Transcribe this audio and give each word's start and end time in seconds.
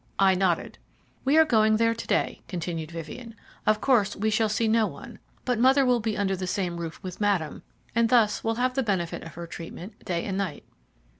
I 0.17 0.33
nodded. 0.33 0.79
"We 1.23 1.37
are 1.37 1.45
going 1.45 1.77
there 1.77 1.93
to 1.93 2.07
day," 2.07 2.41
continued 2.47 2.89
Vivien. 2.89 3.35
"Of 3.67 3.81
course 3.81 4.15
we 4.15 4.31
shall 4.31 4.49
see 4.49 4.67
no 4.67 4.87
one, 4.87 5.19
but 5.45 5.59
mother 5.59 5.85
will 5.85 5.99
be 5.99 6.17
under 6.17 6.35
the 6.35 6.47
same 6.47 6.77
roof 6.77 6.99
with 7.03 7.21
Madame, 7.21 7.61
and 7.93 8.09
thus 8.09 8.43
will 8.43 8.55
have 8.55 8.73
the 8.73 8.81
benefit 8.81 9.21
of 9.21 9.35
her 9.35 9.45
treatment 9.45 10.03
day 10.03 10.25
and 10.25 10.39
night." 10.39 10.63